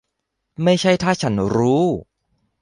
[0.63, 1.85] ไม่ใช่ถ้าฉันรู้!